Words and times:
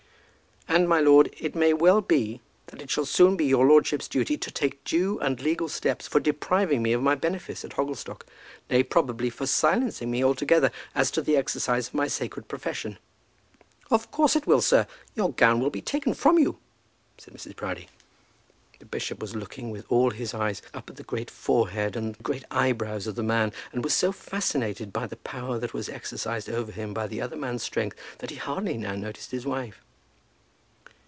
"And, 0.67 0.87
my 0.87 1.01
lord, 1.01 1.33
it 1.37 1.53
may 1.53 1.73
well 1.73 1.99
be, 1.99 2.39
that 2.67 2.81
it 2.81 2.89
shall 2.89 3.05
soon 3.05 3.35
be 3.35 3.43
your 3.43 3.65
lordship's 3.67 4.07
duty 4.07 4.37
to 4.37 4.49
take 4.49 4.81
due 4.85 5.19
and 5.19 5.41
legal 5.41 5.67
steps 5.67 6.07
for 6.07 6.21
depriving 6.21 6.81
me 6.81 6.93
of 6.93 7.01
my 7.01 7.13
benefice 7.13 7.65
at 7.65 7.73
Hogglestock; 7.73 8.25
nay, 8.69 8.81
probably, 8.81 9.29
for 9.29 9.45
silencing 9.45 10.09
me 10.09 10.23
altogether 10.23 10.71
as 10.95 11.11
to 11.11 11.21
the 11.21 11.35
exercise 11.35 11.87
of 11.89 11.93
my 11.93 12.07
sacred 12.07 12.47
profession!" 12.47 12.99
"Of 13.89 14.11
course 14.11 14.33
it 14.37 14.47
will, 14.47 14.61
sir. 14.61 14.87
Your 15.13 15.33
gown 15.33 15.59
will 15.59 15.71
be 15.71 15.81
taken 15.81 16.13
from 16.13 16.39
you," 16.39 16.57
said 17.17 17.33
Mrs. 17.33 17.57
Proudie. 17.57 17.89
The 18.79 18.85
bishop 18.85 19.19
was 19.19 19.35
looking 19.35 19.71
with 19.71 19.85
all 19.89 20.11
his 20.11 20.33
eyes 20.33 20.61
up 20.73 20.89
at 20.89 20.95
the 20.95 21.03
great 21.03 21.29
forehead 21.29 21.97
and 21.97 22.17
great 22.23 22.45
eyebrows 22.49 23.07
of 23.07 23.15
the 23.15 23.23
man, 23.23 23.51
and 23.73 23.83
was 23.83 23.93
so 23.93 24.13
fascinated 24.13 24.93
by 24.93 25.05
the 25.05 25.17
power 25.17 25.59
that 25.59 25.73
was 25.73 25.89
exercised 25.89 26.49
over 26.49 26.71
him 26.71 26.93
by 26.93 27.07
the 27.07 27.19
other 27.19 27.35
man's 27.35 27.61
strength 27.63 27.97
that 28.19 28.29
he 28.29 28.37
hardly 28.37 28.77
now 28.77 28.95
noticed 28.95 29.31
his 29.31 29.45
wife. 29.45 29.81